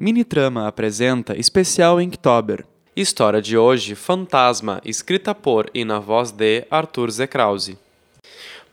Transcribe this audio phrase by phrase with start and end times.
[0.00, 2.64] Minitrama apresenta especial Inktober.
[2.94, 7.28] História de hoje: Fantasma, escrita por e na voz de Arthur Z.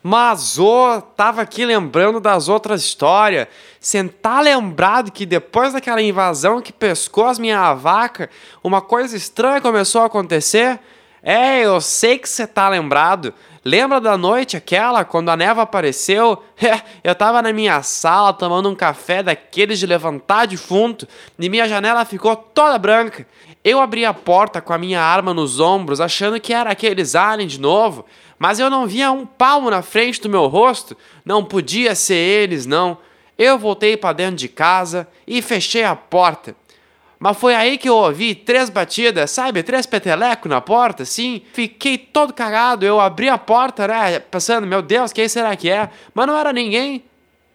[0.03, 3.47] Mas, ô, oh, tava aqui lembrando das outras histórias.
[3.79, 8.29] Sentar lembrado que depois daquela invasão que pescou as minhas vacas,
[8.63, 10.79] uma coisa estranha começou a acontecer.
[11.27, 13.33] É, eu sei que você tá lembrado.
[13.63, 16.43] Lembra da noite aquela, quando a neva apareceu?
[16.63, 21.05] É, eu tava na minha sala tomando um café daqueles de levantar defunto
[21.37, 23.27] e minha janela ficou toda branca.
[23.63, 27.53] Eu abri a porta com a minha arma nos ombros, achando que era aqueles aliens
[27.53, 28.05] de novo,
[28.39, 30.95] mas eu não via um palmo na frente do meu rosto.
[31.25, 32.97] Não podia ser eles, não.
[33.37, 36.55] Eu voltei para dentro de casa e fechei a porta.
[37.19, 39.63] Mas foi aí que eu ouvi três batidas, sabe?
[39.63, 41.41] Três petelecos na porta, assim.
[41.53, 42.85] Fiquei todo cagado.
[42.85, 44.19] Eu abri a porta, né?
[44.19, 45.89] Pensando, meu Deus, quem será que é?
[46.13, 47.03] Mas não era ninguém.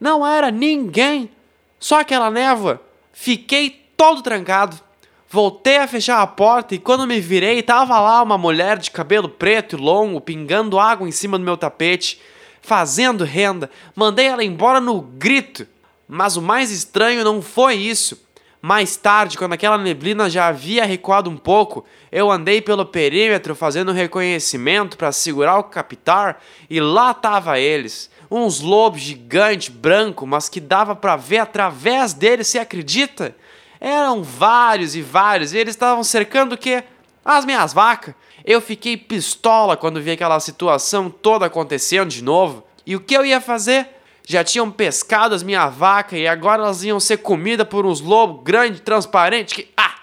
[0.01, 1.31] Não era ninguém.
[1.79, 2.81] Só aquela névoa.
[3.13, 4.81] Fiquei todo trancado.
[5.29, 9.29] Voltei a fechar a porta e quando me virei, tava lá uma mulher de cabelo
[9.29, 12.21] preto e longo, pingando água em cima do meu tapete,
[12.61, 13.71] fazendo renda.
[13.95, 15.67] Mandei ela embora no grito.
[16.09, 18.21] Mas o mais estranho não foi isso.
[18.63, 23.91] Mais tarde, quando aquela neblina já havia recuado um pouco, eu andei pelo perímetro fazendo
[23.91, 30.61] reconhecimento para segurar o captar e lá tava eles, uns lobos gigantes branco, mas que
[30.61, 33.35] dava para ver através deles, se acredita?
[33.81, 36.85] Eram vários e vários, e eles estavam cercando o quê?
[37.25, 38.15] As minhas vacas.
[38.45, 42.63] Eu fiquei pistola quando vi aquela situação toda acontecendo de novo.
[42.87, 43.89] E o que eu ia fazer?
[44.31, 48.45] Já tinham pescado as minhas vacas e agora elas iam ser comida por uns lobos
[48.45, 49.69] grandes, transparentes que.
[49.77, 49.97] Ah!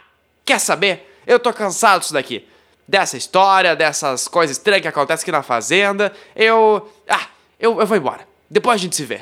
[0.44, 1.22] Quer saber?
[1.25, 2.45] Eu tô cansado disso daqui.
[2.86, 6.11] Dessa história, dessas coisas estranhas que acontecem aqui na fazenda.
[6.36, 6.92] Eu.
[7.08, 7.28] Ah!
[7.58, 8.28] Eu, eu vou embora.
[8.50, 9.22] Depois a gente se vê.